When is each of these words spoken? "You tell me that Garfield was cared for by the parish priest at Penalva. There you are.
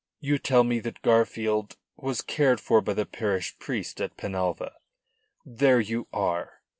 "You 0.19 0.39
tell 0.39 0.63
me 0.63 0.79
that 0.79 1.03
Garfield 1.03 1.77
was 1.95 2.23
cared 2.23 2.59
for 2.59 2.81
by 2.81 2.95
the 2.95 3.05
parish 3.05 3.59
priest 3.59 4.01
at 4.01 4.17
Penalva. 4.17 4.71
There 5.45 5.79
you 5.79 6.07
are. 6.11 6.63